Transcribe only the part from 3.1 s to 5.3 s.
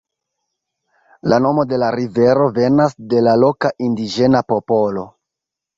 de la loka indiĝena popolo.